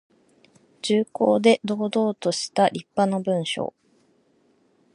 [0.81, 3.75] 重厚で堂々としたりっぱな文章。